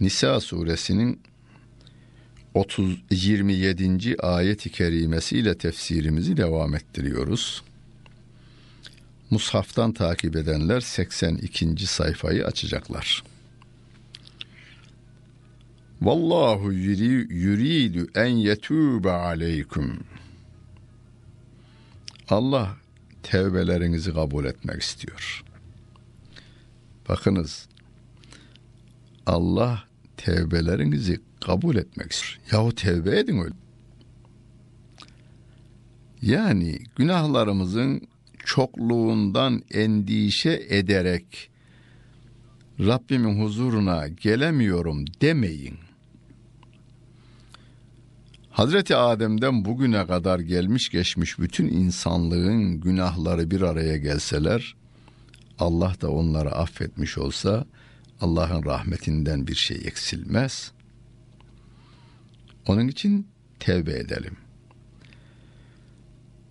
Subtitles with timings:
[0.00, 1.20] Nisa suresinin
[2.54, 4.16] 30 27.
[4.22, 7.62] ayet-i kerimesiyle tefsirimizi devam ettiriyoruz.
[9.30, 11.86] Mushaftan takip edenler 82.
[11.86, 13.24] sayfayı açacaklar.
[16.02, 20.00] Vallahu yuridu en yetube aleykum.
[22.28, 22.76] Allah
[23.22, 25.44] tevbelerinizi kabul etmek istiyor.
[27.08, 27.68] Bakınız
[29.26, 29.84] Allah
[30.16, 32.40] tevbelerinizi kabul etmek istiyor.
[32.52, 33.54] Yahu tevbe edin öyle.
[36.22, 38.08] Yani günahlarımızın
[38.44, 41.50] çokluğundan endişe ederek
[42.80, 45.74] Rabbimin huzuruna gelemiyorum demeyin.
[48.50, 54.74] Hazreti Adem'den bugüne kadar gelmiş geçmiş bütün insanlığın günahları bir araya gelseler,
[55.58, 57.66] Allah da onları affetmiş olsa,
[58.20, 60.72] Allah'ın rahmetinden bir şey eksilmez.
[62.66, 63.26] Onun için
[63.60, 64.36] tevbe edelim.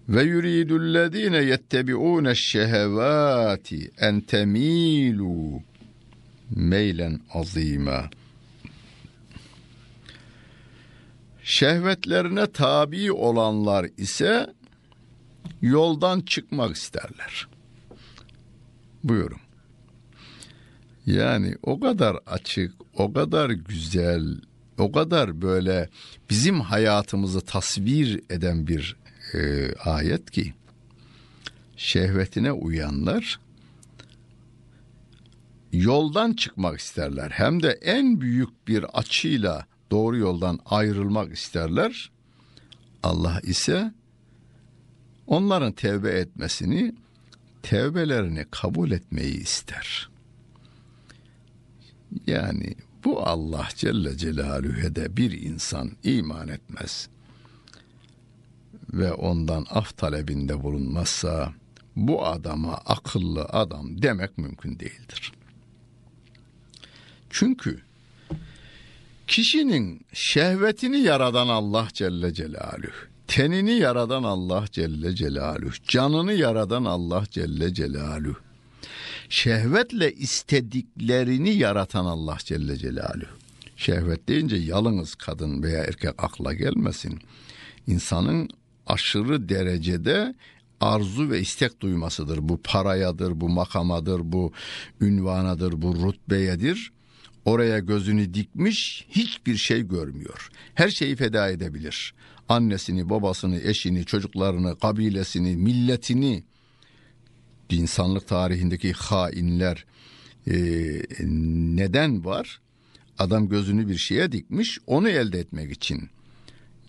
[0.10, 5.62] Ve yuridullezine yettebi'une şehevati en temilu
[6.50, 8.10] meylen azima.
[11.44, 14.54] Şehvetlerine tabi olanlar ise
[15.62, 17.48] yoldan çıkmak isterler.
[19.04, 19.45] Buyurun.
[21.06, 24.42] Yani o kadar açık, o kadar güzel,
[24.78, 25.89] o kadar böyle
[26.30, 28.95] bizim hayatımızı tasvir eden bir
[29.34, 30.53] e, ayet ki
[31.78, 33.40] şehvetine uyanlar
[35.74, 37.30] yoldan çıkmak isterler.
[37.30, 42.12] Hem de en büyük bir açıyla doğru yoldan ayrılmak isterler.
[43.03, 43.94] Allah ise
[45.28, 46.96] onların tevbe etmesini,
[47.63, 50.15] tevbelerini kabul etmeyi ister.''
[52.28, 57.10] Yani bu Allah Celle Celaluhu'ya de bir insan iman etmez
[58.94, 61.54] ve ondan af talebinde bulunmazsa
[61.96, 65.32] bu adama akıllı adam demek mümkün değildir.
[67.30, 67.82] Çünkü
[69.28, 77.74] kişinin şehvetini yaradan Allah Celle Celaluhu, tenini yaradan Allah Celle Celaluhu, canını yaradan Allah Celle
[77.74, 78.44] Celaluhu,
[79.30, 83.36] şehvetle istediklerini yaratan Allah Celle Celaluhu.
[83.78, 87.19] Şehvet deyince yalınız kadın veya erkek akla gelmesin.
[87.88, 88.50] İnsanın
[88.88, 90.36] aşırı derecede
[90.81, 92.50] arzu ve istek duymasıdır.
[92.50, 94.52] Bu parayadır, bu makamadır, bu
[95.02, 96.92] ünvanadır, bu rutbeyedir.
[97.46, 100.50] Oraya gözünü dikmiş hiçbir şey görmüyor.
[100.75, 102.13] Her şeyi feda edebilir.
[102.50, 106.44] Annesini, babasını, eşini, çocuklarını, kabilesini, milletini,
[107.70, 109.86] insanlık tarihindeki hainler
[110.48, 110.56] e,
[111.76, 112.62] neden var?
[113.20, 116.09] Adam gözünü bir şeye dikmiş, onu elde etmek için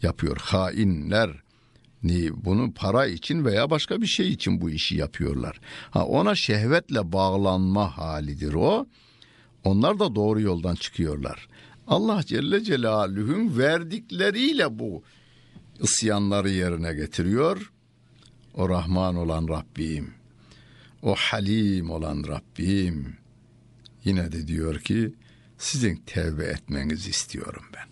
[0.03, 0.37] yapıyor.
[0.37, 1.31] Hainler
[2.35, 5.61] bunu para için veya başka bir şey için bu işi yapıyorlar.
[5.91, 8.87] Ha ona şehvetle bağlanma halidir o.
[9.65, 11.49] Onlar da doğru yoldan çıkıyorlar.
[11.87, 15.03] Allah Celle Celaluhu'nun verdikleriyle bu
[15.81, 17.73] isyanları yerine getiriyor.
[18.55, 20.15] O Rahman olan Rabbim
[21.07, 23.17] o halim olan Rabbim
[24.05, 25.15] yine de diyor ki
[25.59, 27.89] sizin tevbe etmenizi istiyorum ben.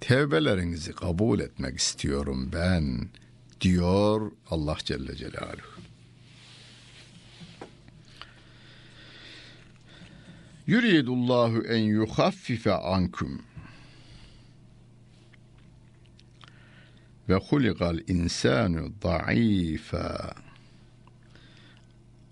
[0.00, 3.08] Tevbelerinizi kabul etmek istiyorum ben
[3.60, 5.80] diyor Allah Celle Celaluhu.
[10.66, 13.42] Yuridullahu en yuhaffife ankum.
[17.28, 20.34] Ve hulikal insanu da'ifa.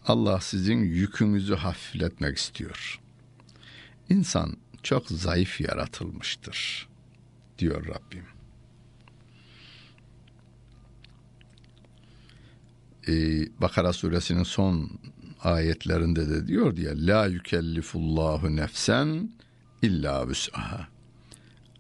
[0.09, 3.01] Allah sizin yükünüzü hafifletmek istiyor.
[4.09, 6.89] İnsan çok zayıf yaratılmıştır
[7.59, 8.25] diyor Rabbim.
[13.09, 14.91] Ee, Bakara suresinin son
[15.41, 19.33] ayetlerinde de diyor diye la yükellifullahu nefsen
[19.83, 20.89] illa vüs'aha.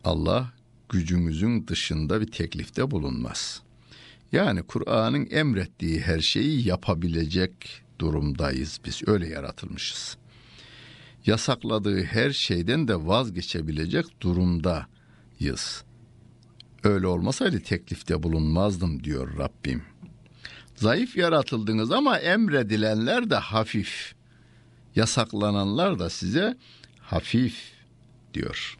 [0.05, 0.53] Allah
[0.89, 3.63] gücümüzün dışında bir teklifte bulunmaz.
[4.33, 9.03] Yani Kur'an'ın emrettiği her şeyi yapabilecek durumdayız biz.
[9.06, 10.17] Öyle yaratılmışız.
[11.27, 15.85] yasakladığı her şeyden de vazgeçebilecek durumdayız.
[16.85, 19.83] Öyle olmasaydı teklifte bulunmazdım diyor Rabbim.
[20.77, 24.15] Zayıf yaratıldınız ama emredilenler de hafif.
[24.97, 26.56] Yasaklananlar da size
[27.00, 27.73] hafif
[28.35, 28.79] diyor.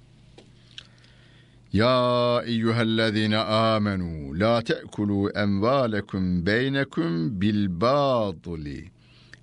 [1.73, 8.91] Ya eyyühellezine amenu la te'kulu envalekum beynekum bil badli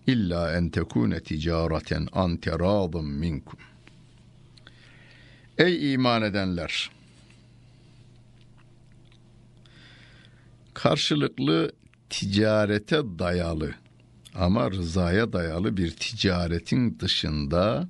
[0.08, 3.60] illa en tekune ticareten an teradın minkum.
[5.58, 6.92] Ey iman edenler!
[10.74, 11.72] Karşılıklı
[12.10, 13.76] ticarete dayalı
[14.36, 17.90] ama rızaya dayalı bir ticaretin dışında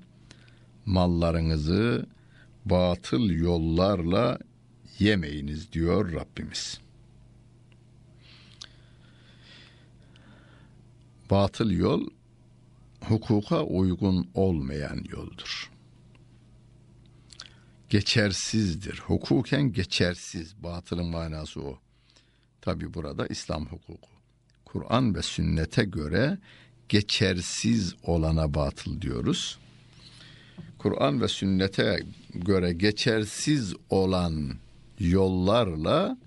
[0.86, 2.06] mallarınızı
[2.66, 4.40] batıl yollarla
[5.00, 6.85] yemeyiniz diyor Rabbimiz.
[11.30, 12.08] Batıl yol
[13.02, 15.72] hukuka uygun olmayan yoldur.
[17.90, 19.00] Geçersizdir.
[19.00, 20.64] Hukuken geçersiz.
[20.64, 21.80] Batılın manası o.
[22.62, 24.10] Tabi burada İslam hukuku.
[24.66, 26.38] Kur'an ve sünnete göre
[26.90, 29.60] geçersiz olana batıl diyoruz.
[30.78, 32.00] Kur'an ve sünnete
[32.34, 34.56] göre geçersiz olan
[35.00, 36.18] yollarla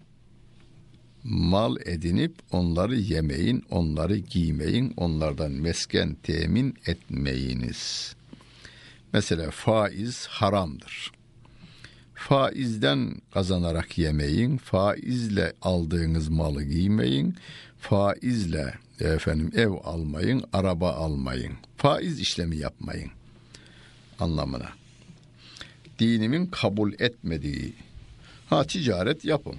[1.25, 8.15] mal edinip onları yemeyin, onları giymeyin, onlardan mesken temin etmeyiniz.
[9.13, 11.13] Mesela faiz haramdır.
[12.15, 17.37] Faizden kazanarak yemeyin, faizle aldığınız malı giymeyin,
[17.81, 23.11] faizle efendim ev almayın, araba almayın, faiz işlemi yapmayın
[24.21, 24.69] anlamına.
[25.99, 27.73] Dinimin kabul etmediği
[28.47, 29.57] ha ticaret yapın.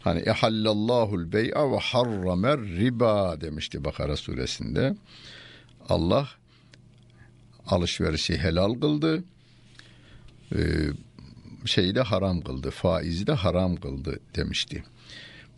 [0.00, 4.96] Hani ehallallahul bey'a ve harramer riba demişti Bakara suresinde.
[5.88, 6.28] Allah
[7.66, 9.24] alışverişi helal kıldı.
[10.54, 10.58] Ee,
[11.64, 12.70] şeyi de haram kıldı.
[12.70, 14.84] Faizi de haram kıldı demişti.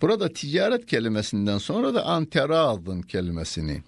[0.03, 3.83] Burada ticaret kelimesinden sonra da anteradın kelimesini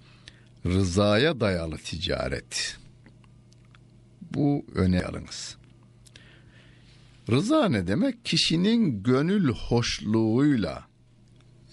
[0.67, 2.77] rızaya dayalı ticaret.
[4.35, 5.57] Bu öne alınız.
[7.31, 8.25] Rıza ne demek?
[8.25, 10.87] Kişinin gönül hoşluğuyla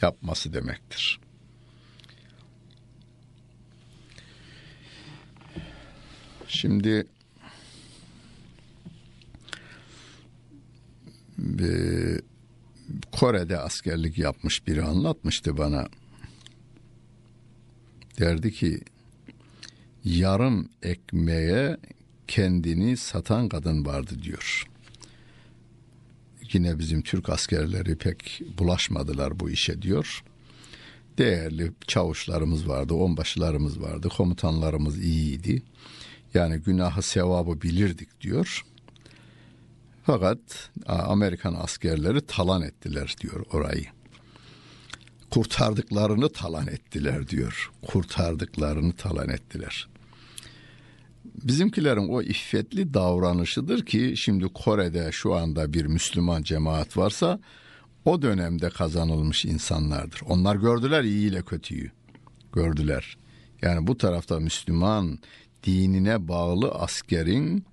[0.01, 1.19] yapması demektir.
[6.47, 7.07] Şimdi
[11.37, 12.21] bir
[13.11, 15.87] Kore'de askerlik yapmış biri anlatmıştı bana.
[18.19, 18.81] Derdi ki
[20.03, 21.77] yarım ekmeğe
[22.27, 24.70] kendini satan kadın vardı diyor.
[26.53, 30.23] Yine bizim Türk askerleri pek bulaşmadılar bu işe diyor.
[31.17, 35.63] Değerli çavuşlarımız vardı, onbaşılarımız vardı, komutanlarımız iyiydi.
[36.33, 38.65] Yani günahı sevabı bilirdik diyor.
[40.03, 43.85] Fakat Amerikan askerleri talan ettiler diyor orayı.
[45.29, 47.71] Kurtardıklarını talan ettiler diyor.
[47.87, 49.87] Kurtardıklarını talan ettiler.
[51.25, 57.39] Bizimkilerin o iffetli davranışıdır ki şimdi Kore'de şu anda bir Müslüman cemaat varsa
[58.05, 60.21] o dönemde kazanılmış insanlardır.
[60.25, 61.91] Onlar gördüler iyi ile kötüyü.
[62.53, 63.17] Gördüler.
[63.61, 65.19] Yani bu tarafta Müslüman
[65.63, 67.65] dinine bağlı askerin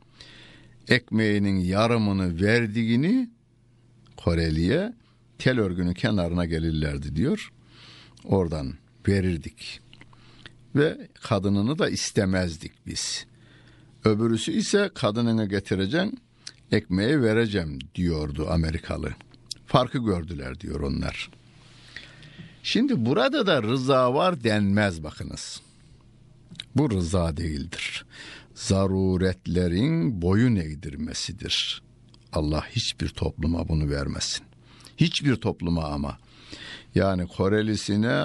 [0.88, 3.30] ekmeğinin yarımını verdiğini
[4.16, 4.92] Koreli'ye
[5.38, 7.52] tel örgünün kenarına gelirlerdi diyor.
[8.24, 8.74] Oradan
[9.08, 9.80] verirdik.
[10.74, 13.26] Ve kadınını da istemezdik biz.
[14.04, 16.18] Öbürüsü ise kadınını getireceksin,
[16.72, 19.14] ekmeği vereceğim diyordu Amerikalı.
[19.66, 21.30] Farkı gördüler diyor onlar.
[22.62, 25.60] Şimdi burada da rıza var denmez bakınız.
[26.76, 28.04] Bu rıza değildir.
[28.54, 31.82] Zaruretlerin boyun eğdirmesidir.
[32.32, 34.46] Allah hiçbir topluma bunu vermesin.
[34.96, 36.18] Hiçbir topluma ama.
[36.94, 38.24] Yani Korelisine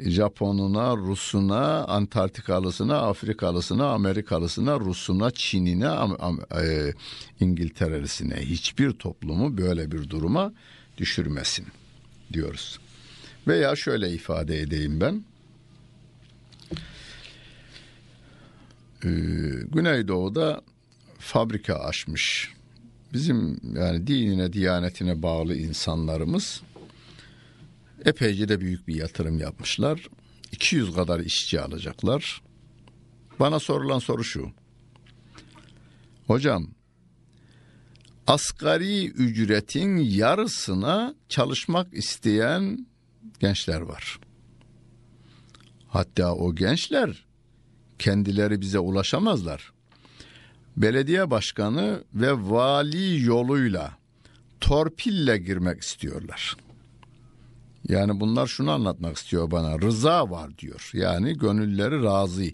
[0.00, 5.90] Japonuna, Rusuna, Antarktikalısına, Afrikalısına, Amerikalısına, Rusuna, Çinine,
[6.62, 6.94] e,
[7.40, 10.52] İngilterelisine hiçbir toplumu böyle bir duruma
[10.98, 11.66] düşürmesin
[12.32, 12.78] diyoruz.
[13.48, 15.24] Veya şöyle ifade edeyim ben.
[19.04, 19.08] Ee,
[19.72, 20.60] Güneydoğu'da
[21.18, 22.52] fabrika açmış.
[23.12, 26.62] Bizim yani dinine, diyanetine bağlı insanlarımız
[28.06, 30.08] epeyce de büyük bir yatırım yapmışlar.
[30.52, 32.42] 200 kadar işçi alacaklar.
[33.40, 34.50] Bana sorulan soru şu.
[36.26, 36.68] Hocam
[38.26, 42.86] asgari ücretin yarısına çalışmak isteyen
[43.40, 44.20] gençler var.
[45.88, 47.26] Hatta o gençler
[47.98, 49.72] kendileri bize ulaşamazlar.
[50.76, 53.98] belediye başkanı ve vali yoluyla
[54.60, 56.56] torpille girmek istiyorlar.
[57.88, 59.80] Yani bunlar şunu anlatmak istiyor bana.
[59.80, 60.90] Rıza var diyor.
[60.92, 62.44] Yani gönülleri razı.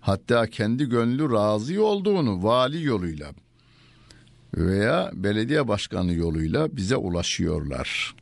[0.00, 3.32] Hatta kendi gönlü razı olduğunu vali yoluyla
[4.56, 8.14] veya belediye başkanı yoluyla bize ulaşıyorlar.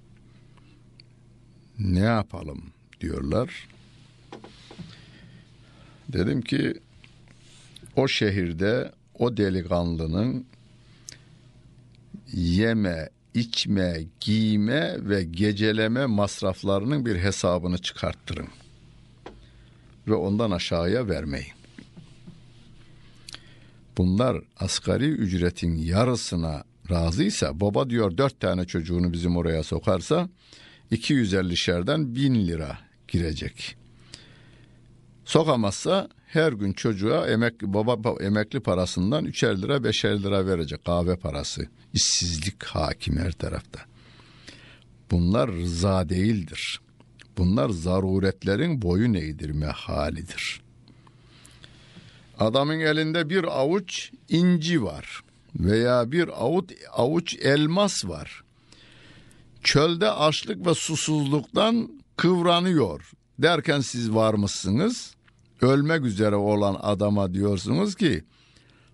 [1.78, 2.62] Ne yapalım
[3.00, 3.68] diyorlar.
[6.08, 6.74] Dedim ki
[7.96, 10.46] o şehirde o delikanlının
[12.32, 18.48] yeme, içme, giyme ve geceleme masraflarının bir hesabını çıkarttırın.
[20.08, 21.52] Ve ondan aşağıya vermeyin.
[23.98, 30.28] Bunlar asgari ücretin yarısına razıysa baba diyor dört tane çocuğunu bizim oraya sokarsa
[30.90, 33.81] 250 şerden bin lira girecek.
[35.32, 41.68] Sokamazsa her gün çocuğa emekli baba emekli parasından üçer lira beşer lira verecek kahve parası.
[41.92, 43.80] İşsizlik hakim her tarafta.
[45.10, 46.80] Bunlar rıza değildir.
[47.38, 50.62] Bunlar zaruretlerin boyun eğdirme halidir.
[52.38, 55.20] Adamın elinde bir avuç inci var
[55.56, 58.42] veya bir avuç avuç elmas var.
[59.62, 65.14] Çölde açlık ve susuzluktan kıvranıyor derken siz var mısınız?
[65.62, 68.24] Ölmek üzere olan adama diyorsunuz ki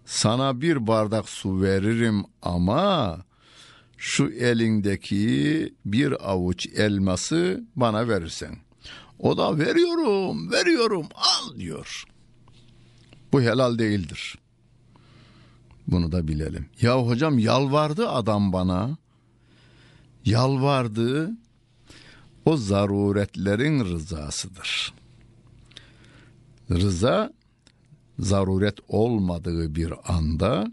[0.04, 3.18] sana bir bardak su veririm ama
[3.96, 8.56] şu elindeki bir avuç elması bana verirsen.
[9.18, 12.04] O da veriyorum, veriyorum, al diyor.
[13.32, 14.38] Bu helal değildir.
[15.86, 16.66] Bunu da bilelim.
[16.80, 18.96] Ya hocam yalvardı adam bana.
[20.24, 21.30] Yalvardı.
[22.44, 24.92] O zaruretlerin rızasıdır.
[26.70, 27.32] Rıza
[28.18, 30.72] zaruret olmadığı bir anda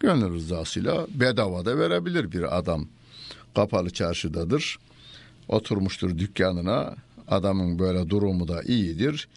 [0.00, 2.88] gönül rızasıyla bedavada verebilir bir adam.
[3.54, 4.78] Kapalı çarşıdadır.
[5.48, 6.94] Oturmuştur dükkanına.
[7.28, 9.28] Adamın böyle durumu da iyidir.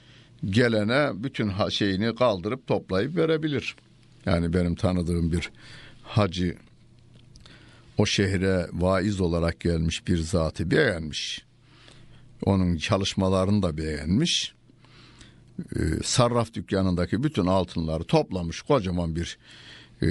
[0.46, 3.76] Gelene bütün şeyini kaldırıp toplayıp verebilir.
[4.26, 5.52] Yani benim tanıdığım bir
[6.04, 6.56] hacı
[7.98, 11.46] o şehre vaiz olarak gelmiş bir zatı beğenmiş.
[12.46, 14.54] Onun çalışmalarını da beğenmiş.
[15.60, 19.38] Ee, sarraf dükkanındaki bütün altınları toplamış kocaman bir
[20.02, 20.08] e,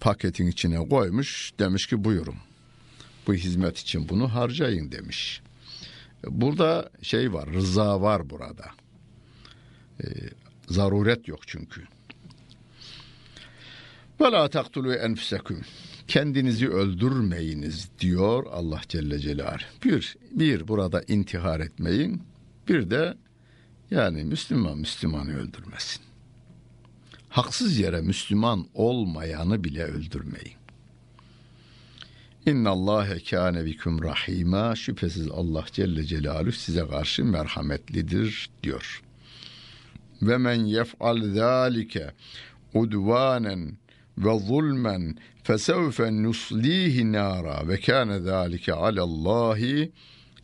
[0.00, 1.52] paketin içine koymuş.
[1.58, 2.34] Demiş ki buyurun
[3.28, 5.42] bu hizmet için bunu harcayın demiş.
[6.26, 8.64] Burada şey var rıza var burada.
[10.00, 10.06] Ee,
[10.68, 11.82] zaruret yok çünkü.
[14.20, 14.94] Ve la taktulu.
[16.08, 19.64] Kendinizi öldürmeyiniz diyor Allah Celle Celaluhu.
[19.84, 22.22] Bir, bir burada intihar etmeyin.
[22.68, 23.14] Bir de
[23.90, 26.02] yani Müslüman Müslümanı öldürmesin.
[27.28, 30.58] Haksız yere Müslüman olmayanı bile öldürmeyin.
[32.46, 34.76] İnna Allahe kâne bikum rahima.
[34.76, 39.02] Şüphesiz Allah Celle Celaluhu size karşı merhametlidir diyor.
[40.22, 42.10] Ve men yef'al zâlike
[42.74, 43.78] udvanen
[44.18, 49.92] ve zulmen fesevfe nuslihi nara ve kâne zâlike alallahi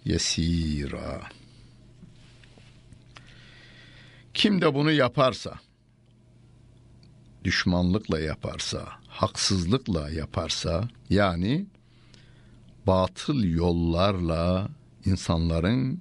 [0.04, 1.20] yesîrâ.
[4.34, 5.54] Kim de bunu yaparsa,
[7.44, 11.66] düşmanlıkla yaparsa, haksızlıkla yaparsa, yani
[12.86, 14.68] batıl yollarla
[15.04, 16.00] insanların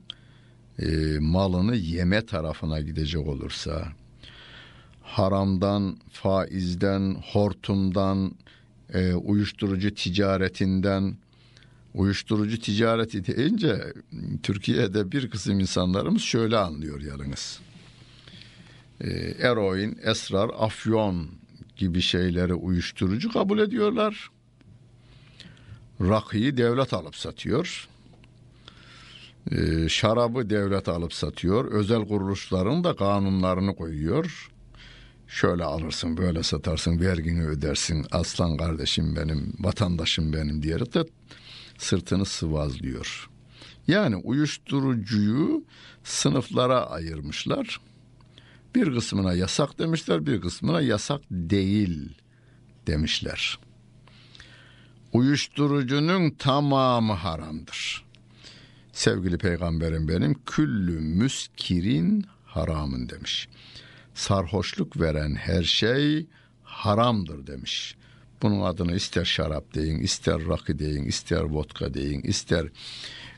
[0.79, 3.87] e, malını yeme tarafına gidecek olursa,
[5.01, 8.35] haramdan, faizden, hortumdan,
[8.93, 11.17] e, uyuşturucu ticaretinden,
[11.93, 13.93] uyuşturucu ticareti deyince
[14.43, 17.59] Türkiye'de bir kısım insanlarımız şöyle anlıyor yalnız.
[19.03, 21.27] E, eroin, esrar, afyon
[21.75, 24.29] gibi şeyleri uyuşturucu kabul ediyorlar.
[26.01, 27.87] Rakıyı devlet alıp satıyor.
[29.51, 31.71] E, şarabı devlet alıp satıyor.
[31.71, 34.49] Özel kuruluşların da kanunlarını koyuyor
[35.33, 41.05] şöyle alırsın böyle satarsın vergini ödersin aslan kardeşim benim vatandaşım benim diyerek de
[41.77, 43.29] sırtını sıvazlıyor.
[43.87, 45.63] Yani uyuşturucuyu
[46.03, 47.79] sınıflara ayırmışlar.
[48.75, 52.09] Bir kısmına yasak demişler, bir kısmına yasak değil
[52.87, 53.59] demişler.
[55.13, 58.05] Uyuşturucunun tamamı haramdır.
[58.93, 63.47] Sevgili peygamberim benim küllü müskirin haramın demiş
[64.13, 66.25] sarhoşluk veren her şey
[66.63, 67.95] haramdır demiş.
[68.41, 72.65] Bunun adını ister şarap deyin, ister rakı deyin, ister vodka deyin, ister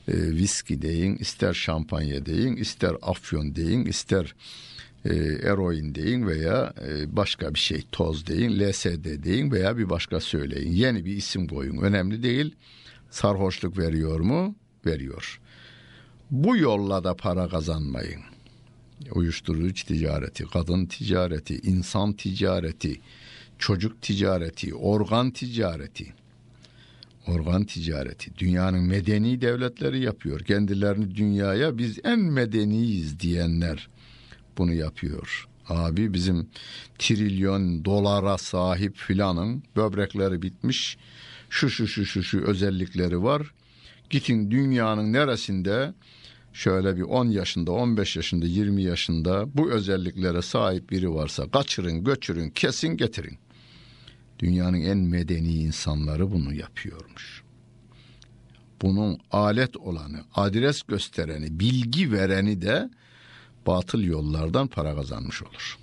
[0.08, 4.36] e, viski deyin, ister şampanya deyin, ister afyon deyin, ister
[5.06, 10.20] e, eroin deyin veya e, başka bir şey toz deyin, LSD deyin veya bir başka
[10.20, 10.72] söyleyin.
[10.72, 11.78] Yeni bir isim koyun.
[11.78, 12.56] Önemli değil.
[13.10, 14.56] Sarhoşluk veriyor mu?
[14.86, 15.40] Veriyor.
[16.32, 18.22] Bu yolla da para kazanmayın.
[19.12, 23.02] Uyuşturucu ticareti, kadın ticareti, insan ticareti,
[23.60, 26.14] çocuk ticareti, organ ticareti.
[27.28, 28.38] Organ ticareti.
[28.38, 30.40] Dünyanın medeni devletleri yapıyor.
[30.40, 33.90] Kendilerini dünyaya biz en medeniyiz diyenler
[34.58, 35.48] bunu yapıyor.
[35.70, 36.50] Abi bizim
[37.00, 40.98] trilyon dolara sahip filanın böbrekleri bitmiş.
[41.50, 43.52] Şu şu şu şu şu özellikleri var.
[44.10, 45.94] Gitin dünyanın neresinde
[46.54, 52.50] şöyle bir 10 yaşında, 15 yaşında, 20 yaşında bu özelliklere sahip biri varsa kaçırın, götürün,
[52.50, 53.38] kesin getirin.
[54.40, 57.44] Dünyanın en medeni insanları bunu yapıyormuş.
[58.82, 62.90] Bunun alet olanı, adres göstereni, bilgi vereni de
[63.66, 65.78] batıl yollardan para kazanmış olur.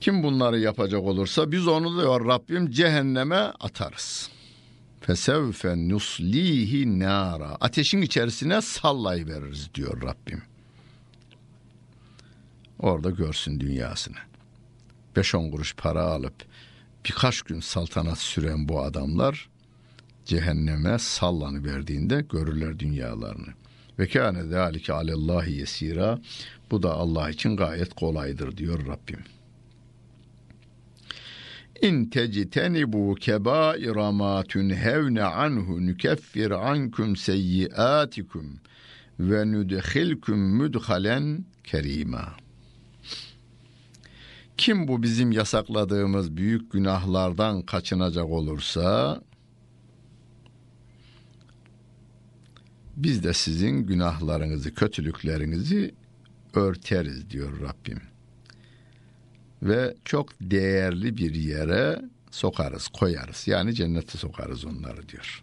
[0.00, 4.30] Kim bunları yapacak olursa biz onu da Rabbim cehenneme atarız.
[5.00, 7.56] Fesevfe nuslihi nara.
[7.60, 10.42] Ateşin içerisine sallayıveririz diyor Rabbim.
[12.78, 14.16] Orada görsün dünyasını.
[15.16, 16.34] Beş on kuruş para alıp
[17.04, 19.48] birkaç gün saltanat süren bu adamlar
[20.24, 23.54] cehenneme sallanı verdiğinde görürler dünyalarını.
[24.00, 26.18] Ve kâne zâlike alellâhi yesîrâ.
[26.70, 29.20] Bu da Allah için gayet kolaydır diyor Rabbim.
[31.82, 38.60] İn tectenibu kebaira ma tunhevne anhu nukeffir ankum seyyiatikum
[39.20, 42.34] ve nudkhilkum mudhalen kerima.
[44.56, 49.20] Kim bu bizim yasakladığımız büyük günahlardan kaçınacak olursa
[53.02, 55.94] biz de sizin günahlarınızı, kötülüklerinizi
[56.54, 58.00] örteriz diyor Rabbim.
[59.62, 63.48] Ve çok değerli bir yere sokarız, koyarız.
[63.48, 65.42] Yani cennete sokarız onları diyor.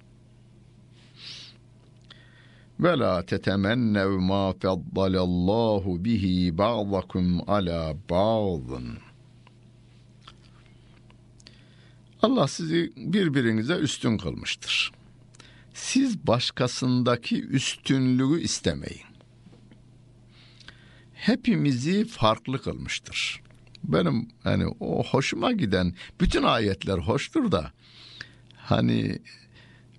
[2.80, 8.98] Ve la tetemennev ma feddalallahu bihi ba'dakum ala ba'dın.
[12.22, 14.92] Allah sizi birbirinize üstün kılmıştır
[15.78, 19.08] siz başkasındaki üstünlüğü istemeyin.
[21.14, 23.42] Hepimizi farklı kılmıştır.
[23.84, 27.72] Benim hani o hoşuma giden bütün ayetler hoştur da
[28.56, 29.20] hani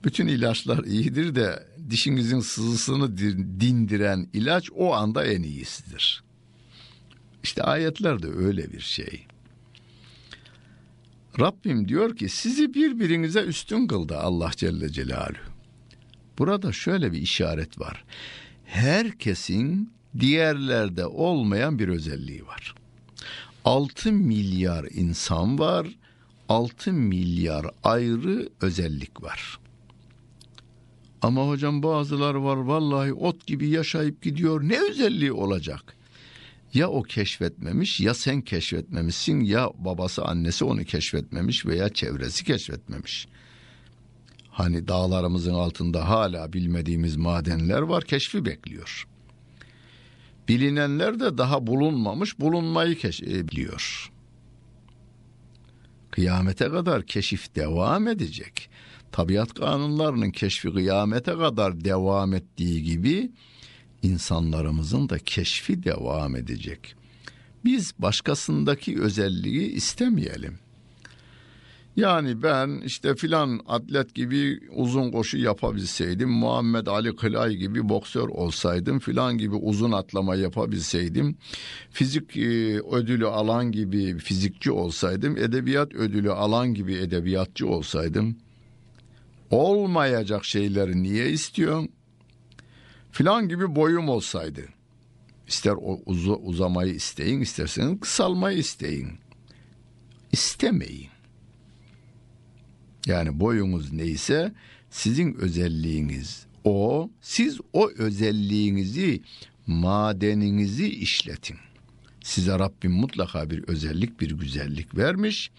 [0.04, 3.18] bütün ilaçlar iyidir de dişinizin sızısını
[3.60, 6.22] dindiren ilaç o anda en iyisidir.
[7.42, 9.26] İşte ayetler de öyle bir şey.
[11.40, 15.57] Rabbim diyor ki sizi birbirinize üstün kıldı Allah Celle Celaluhu.
[16.38, 18.04] Burada şöyle bir işaret var.
[18.64, 22.74] Herkesin diğerlerde olmayan bir özelliği var.
[23.64, 25.86] 6 milyar insan var.
[26.48, 29.58] 6 milyar ayrı özellik var.
[31.22, 34.62] Ama hocam bazılar var vallahi ot gibi yaşayıp gidiyor.
[34.62, 35.96] Ne özelliği olacak?
[36.74, 43.28] Ya o keşfetmemiş ya sen keşfetmemişsin ya babası annesi onu keşfetmemiş veya çevresi keşfetmemiş.
[44.58, 49.08] Hani dağlarımızın altında hala bilmediğimiz madenler var, keşfi bekliyor.
[50.48, 54.12] Bilinenler de daha bulunmamış, bulunmayı biliyor.
[56.10, 58.70] Kıyamete kadar keşif devam edecek.
[59.12, 63.32] Tabiat kanunlarının keşfi kıyamete kadar devam ettiği gibi
[64.02, 66.94] insanlarımızın da keşfi devam edecek.
[67.64, 70.58] Biz başkasındaki özelliği istemeyelim.
[71.98, 78.98] Yani ben işte filan atlet gibi uzun koşu yapabilseydim, Muhammed Ali Kılay gibi boksör olsaydım,
[78.98, 81.36] filan gibi uzun atlama yapabilseydim,
[81.90, 88.36] fizik e, ödülü alan gibi fizikçi olsaydım, edebiyat ödülü alan gibi edebiyatçı olsaydım,
[89.50, 91.88] olmayacak şeyleri niye istiyorsun?
[93.12, 94.62] Filan gibi boyum olsaydı.
[95.48, 95.74] İster
[96.06, 99.08] uz uzamayı isteyin, isterseniz kısalmayı isteyin.
[100.32, 101.17] İstemeyin.
[103.06, 104.52] Yani boyunuz neyse
[104.90, 107.10] sizin özelliğiniz o.
[107.20, 109.22] Siz o özelliğinizi,
[109.66, 111.56] madeninizi işletin.
[112.22, 115.50] Size Rabbim mutlaka bir özellik, bir güzellik vermiş.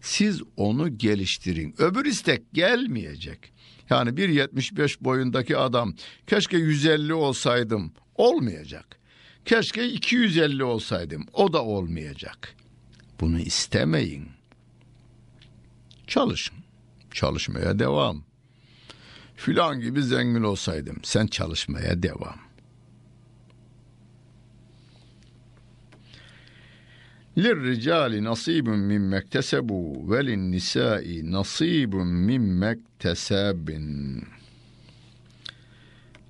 [0.00, 1.74] Siz onu geliştirin.
[1.78, 3.52] Öbür istek gelmeyecek.
[3.90, 5.94] Yani 1.75 boyundaki adam
[6.26, 8.98] keşke 150 olsaydım olmayacak.
[9.44, 12.54] Keşke 250 olsaydım o da olmayacak.
[13.20, 14.28] Bunu istemeyin.
[16.06, 16.63] Çalışın
[17.13, 18.23] çalışmaya devam.
[19.35, 20.97] filan gibi zengin olsaydım.
[21.03, 22.39] Sen çalışmaya devam.
[27.37, 31.93] لِلْرِجَالِ نَصِيبٌ مِمَّا اكْتَسَبُوا وَلِلنِّسَاءِ نَصِيبٌ
[32.29, 33.67] مِمَّا اكْتَسَبٍ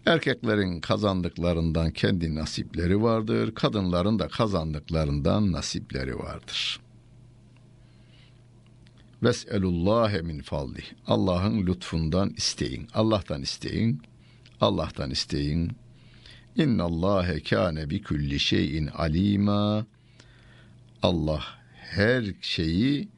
[0.05, 6.79] Erkeklerin kazandıklarından kendi nasipleri vardır, kadınların da kazandıklarından nasipleri vardır.
[9.24, 10.84] Ves'elullâhe min fadlih.
[11.06, 12.88] Allah'ın lütfundan isteyin.
[12.94, 14.02] Allah'tan isteyin.
[14.60, 15.72] Allah'tan isteyin.
[16.56, 19.87] İnnallâhe kâne bi kulli şeyin alîmâ.
[21.02, 23.08] Allah her şeyi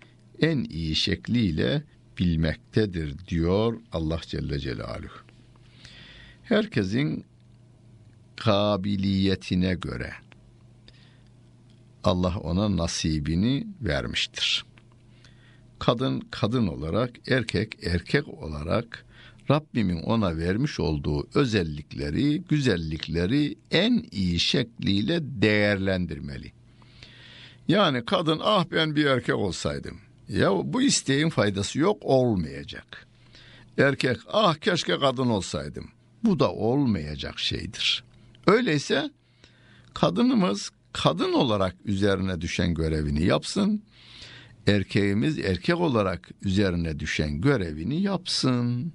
[0.40, 1.83] en iyi şekliyle
[2.19, 5.19] bilmektedir diyor Allah Celle Celaluhu.
[6.42, 7.25] Herkesin
[8.37, 10.12] kabiliyetine göre
[12.05, 14.64] Allah ona nasibini vermiştir.
[15.79, 19.07] Kadın kadın olarak, erkek erkek olarak
[19.51, 26.53] Rabbimin ona vermiş olduğu özellikleri, güzellikleri en iyi şekliyle değerlendirmeli.
[27.69, 29.99] Yani kadın ah ben bir erkek olsaydım.
[30.29, 33.07] Ya bu isteğin faydası yok olmayacak.
[33.79, 35.89] Erkek ah keşke kadın olsaydım.
[36.25, 38.05] Bu da olmayacak şeydir.
[38.47, 39.11] Öyleyse
[39.95, 43.83] kadınımız kadın olarak üzerine düşen görevini yapsın.
[44.67, 48.93] Erkeğimiz erkek olarak üzerine düşen görevini yapsın.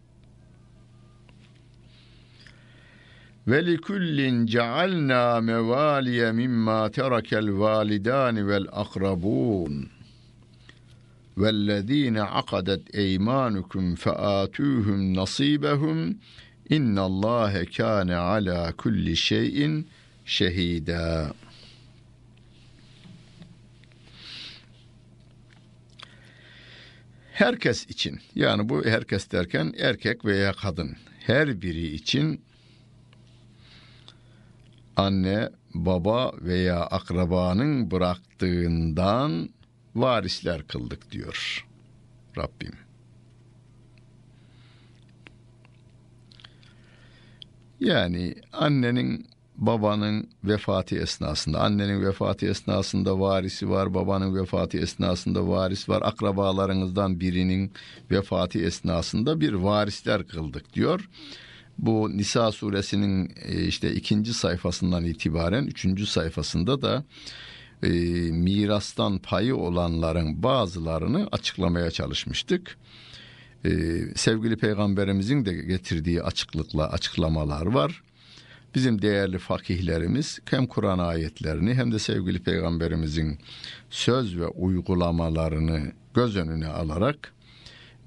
[3.48, 9.90] ve likullin cealna mevaliye mimma terakel validani vel akrabun
[11.38, 16.18] vellezine akadet eymanukum featuhum nasibehum
[16.70, 19.88] innallâhe kâne ala kulli şeyin
[20.26, 21.34] şehida.
[27.42, 32.42] Herkes için yani bu herkes derken erkek veya kadın her biri için
[34.96, 39.50] anne, baba veya akrabanın bıraktığından
[39.96, 41.68] varisler kıldık diyor
[42.38, 42.74] Rabbim.
[47.80, 49.28] Yani annenin
[49.62, 57.72] babanın vefatı esnasında, annenin vefatı esnasında varisi var, babanın vefatı esnasında varis var, akrabalarınızdan birinin
[58.12, 61.10] vefatı esnasında bir varisler kıldık diyor
[61.78, 67.04] bu Nisa suresinin e, işte ikinci sayfasından itibaren üçüncü sayfasında da
[67.84, 67.90] e,
[68.32, 72.78] mirastan payı olanların bazılarını açıklamaya çalışmıştık.
[73.66, 73.72] E,
[74.16, 78.04] sevgili peygamberimizin de getirdiği açıklıkla açıklamalar var.
[78.76, 83.40] Bizim değerli fakihlerimiz hem Kur'an ayetlerini hem de sevgili peygamberimizin
[83.90, 87.34] söz ve uygulamalarını göz önüne alarak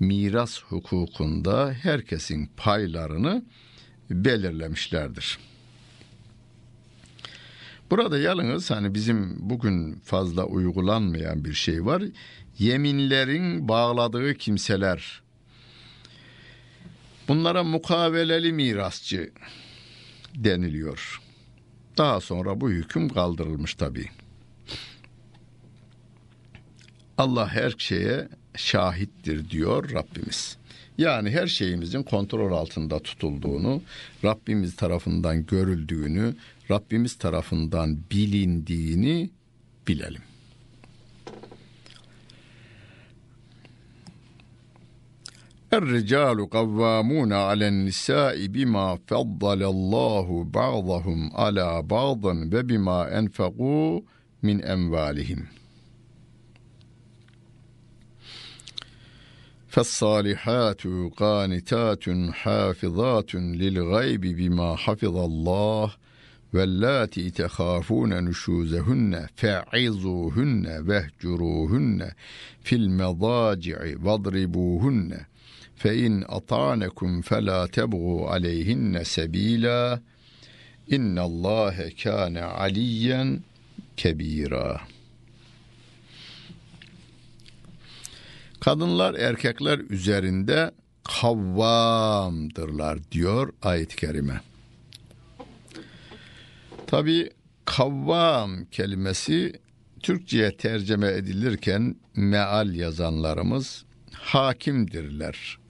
[0.00, 3.44] miras hukukunda herkesin paylarını
[4.10, 5.38] belirlemişlerdir.
[7.90, 12.02] Burada yalnız hani bizim bugün fazla uygulanmayan bir şey var.
[12.58, 15.22] Yeminlerin bağladığı kimseler.
[17.28, 19.30] Bunlara mukaveleli mirasçı
[20.34, 21.20] deniliyor.
[21.98, 24.08] Daha sonra bu hüküm kaldırılmış tabii.
[27.18, 30.56] Allah her şeye şahittir diyor Rabbimiz.
[30.98, 33.82] Yani her şeyimizin kontrol altında tutulduğunu,
[34.24, 36.34] Rabbimiz tarafından görüldüğünü,
[36.70, 39.30] Rabbimiz tarafından bilindiğini
[39.88, 40.22] bilelim.
[45.76, 54.00] الرجال قوامون على النساء بما فضل الله بعضهم على بعض وبما أنفقوا
[54.42, 55.46] من أموالهم.
[59.68, 60.82] فالصالحات
[61.16, 65.94] قانتات حافظات للغيب بما حفظ الله
[66.54, 72.12] واللاتي تخافون نشوزهن فعظوهن واهجروهن
[72.62, 75.24] في المضاجع واضربوهن.
[75.76, 80.00] fe in ata'nekum fela tebğu aleyhinne sebila
[80.88, 83.40] innallâhe kâne aliyyen
[83.96, 84.80] kebira.
[88.60, 90.70] Kadınlar erkekler üzerinde
[91.04, 94.40] kavvamdırlar diyor ayet-i kerime.
[96.86, 97.30] Tabi
[97.64, 99.52] kavvam kelimesi
[100.02, 105.63] Türkçe'ye terceme edilirken meal yazanlarımız hakimdirler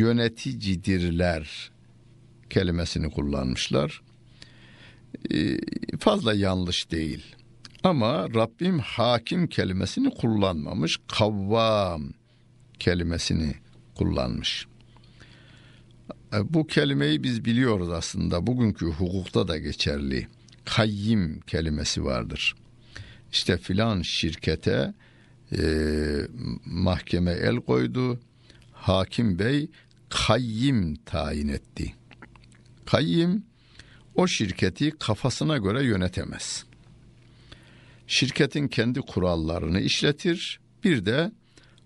[0.00, 1.70] yöneticidirler
[2.50, 4.02] kelimesini kullanmışlar.
[5.32, 5.58] Ee,
[5.98, 7.36] fazla yanlış değil.
[7.82, 12.12] Ama Rabbim hakim kelimesini kullanmamış, kavvam
[12.78, 13.54] kelimesini
[13.94, 14.66] kullanmış.
[16.34, 18.46] E, bu kelimeyi biz biliyoruz aslında.
[18.46, 20.28] Bugünkü hukukta da geçerli.
[20.64, 22.54] Kayyim kelimesi vardır.
[23.32, 24.94] İşte filan şirkete
[25.52, 25.62] e,
[26.64, 28.20] mahkeme el koydu.
[28.72, 29.68] Hakim bey
[30.10, 31.94] kayyim tayin etti.
[32.86, 33.44] Kayyim
[34.14, 36.64] o şirketi kafasına göre yönetemez.
[38.06, 40.60] Şirketin kendi kurallarını işletir.
[40.84, 41.32] Bir de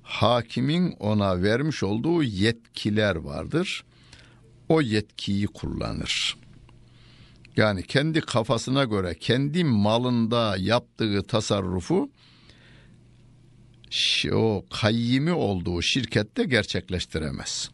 [0.03, 3.85] hakimin ona vermiş olduğu yetkiler vardır.
[4.69, 6.37] O yetkiyi kullanır.
[7.57, 12.11] Yani kendi kafasına göre kendi malında yaptığı tasarrufu
[14.33, 17.74] o kayyimi olduğu şirkette gerçekleştiremez.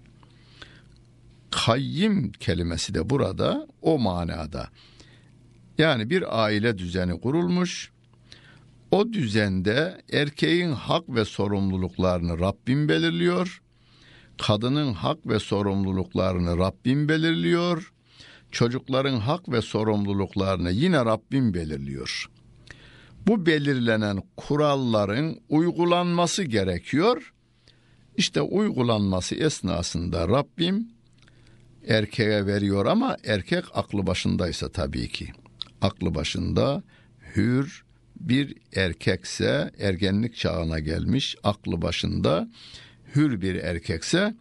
[1.51, 4.69] Kayyim kelimesi de burada o manada.
[5.79, 7.91] Yani bir aile düzeni kurulmuş.
[8.91, 13.63] O düzende erkeğin hak ve sorumluluklarını Rabbim belirliyor.
[14.39, 17.93] Kadının hak ve sorumluluklarını Rabbim belirliyor.
[18.51, 22.31] Çocukların hak ve sorumluluklarını yine Rabbim belirliyor.
[23.27, 27.33] Bu belirlenen kuralların uygulanması gerekiyor.
[28.17, 30.89] İşte uygulanması esnasında Rabbim
[31.89, 35.33] erkeğe veriyor ama erkek aklı başındaysa tabii ki.
[35.81, 36.83] Aklı başında
[37.37, 37.85] hür
[38.21, 42.49] bir erkekse ergenlik çağına gelmiş aklı başında
[43.15, 44.35] hür bir erkekse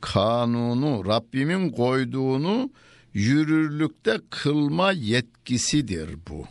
[0.00, 2.70] kanunu Rabbimin koyduğunu
[3.14, 6.46] yürürlükte kılma yetkisidir bu.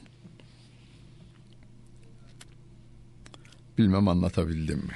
[3.77, 4.95] Bilmem anlatabildim mi?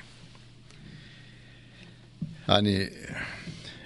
[2.47, 2.89] Hani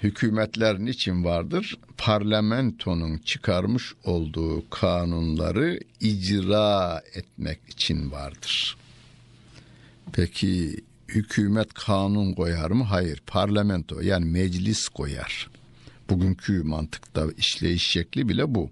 [0.02, 1.78] hükümetler niçin vardır?
[1.98, 8.76] Parlamentonun çıkarmış olduğu kanunları icra etmek için vardır.
[10.12, 10.76] Peki
[11.08, 12.84] hükümet kanun koyar mı?
[12.84, 13.22] Hayır.
[13.26, 15.50] Parlamento yani meclis koyar.
[16.10, 18.70] Bugünkü mantıkta işleyiş şekli bile bu.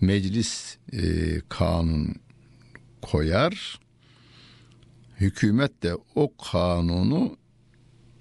[0.00, 1.00] Meclis e,
[1.48, 2.14] kanun
[3.02, 3.80] koyar.
[5.20, 7.36] Hükümet de o kanunu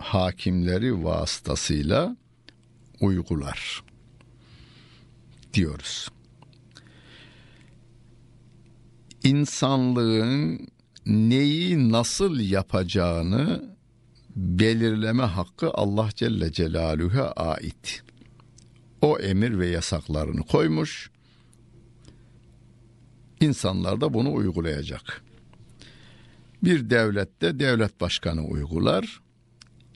[0.03, 2.17] hakimleri vasıtasıyla
[3.01, 3.83] uygular
[5.53, 6.09] diyoruz.
[9.23, 10.67] İnsanlığın
[11.05, 13.75] neyi nasıl yapacağını
[14.35, 18.03] belirleme hakkı Allah Celle Celaluhu'ya ait.
[19.01, 21.11] O emir ve yasaklarını koymuş.
[23.39, 25.23] İnsanlar da bunu uygulayacak.
[26.63, 29.22] Bir devlette devlet başkanı uygular.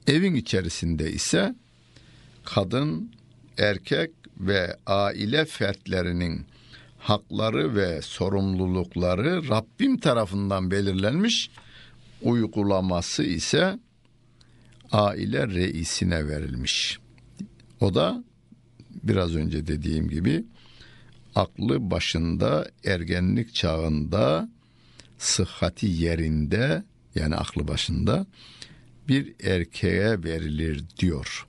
[0.07, 1.55] Evin içerisinde ise
[2.43, 3.11] kadın,
[3.57, 6.45] erkek ve aile fertlerinin
[6.97, 11.49] hakları ve sorumlulukları Rabbim tarafından belirlenmiş,
[12.21, 13.79] uygulaması ise
[14.91, 16.99] aile reisine verilmiş.
[17.79, 18.23] O da
[19.03, 20.45] biraz önce dediğim gibi
[21.35, 24.49] aklı başında ergenlik çağında
[25.17, 26.83] sıhhati yerinde
[27.15, 28.25] yani aklı başında
[29.07, 31.47] bir erkeğe verilir diyor.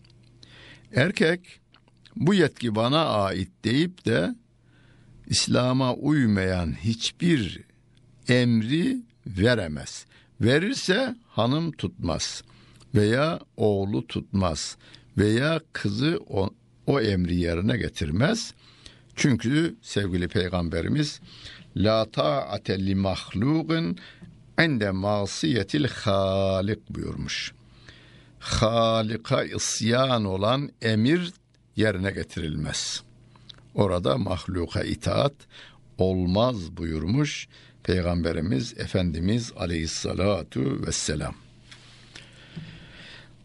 [0.94, 1.60] Erkek
[2.16, 4.34] bu yetki bana ait deyip de
[5.26, 7.60] İslam'a uymayan hiçbir
[8.28, 10.06] emri veremez.
[10.40, 12.42] Verirse hanım tutmaz
[12.94, 14.76] veya oğlu tutmaz
[15.18, 16.50] veya kızı o,
[16.86, 18.54] o emri yerine getirmez.
[19.16, 21.20] Çünkü sevgili peygamberimiz
[21.76, 23.98] la ta'ate li mahlukun
[24.58, 27.52] ende masiyetil halik buyurmuş.
[28.38, 31.32] Halika isyan olan emir
[31.76, 33.02] yerine getirilmez.
[33.74, 35.34] Orada mahluka itaat
[35.98, 37.48] olmaz buyurmuş
[37.82, 41.34] Peygamberimiz Efendimiz Aleyhissalatu vesselam.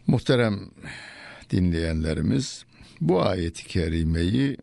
[0.07, 0.69] Muhterem
[1.49, 2.65] dinleyenlerimiz
[3.01, 4.57] bu ayeti kerimeyi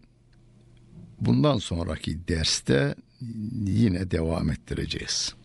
[1.21, 2.95] bundan sonraki derste
[3.67, 5.40] yine devam ettireceğiz.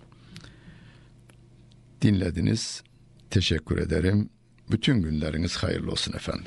[2.01, 2.83] Dinlediniz.
[3.29, 4.29] Teşekkür ederim.
[4.71, 6.45] Bütün günleriniz hayırlı olsun efendim.